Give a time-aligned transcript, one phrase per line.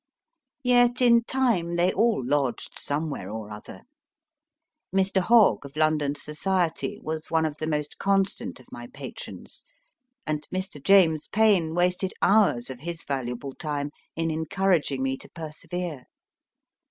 [0.63, 3.83] Yet in time they all lodged somewhere or other.
[4.91, 5.21] Mr.
[5.21, 9.63] Hogg, of London Society, was one of the most constant of my patrons,
[10.25, 10.81] and Mr.
[10.83, 16.05] James Payn wasted hours of his valuable time in en couraging me to persevere.